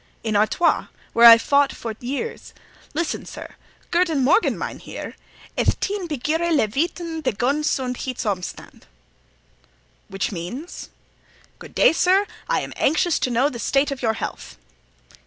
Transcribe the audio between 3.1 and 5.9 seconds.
sir. Goeden morgen, mynheer, eth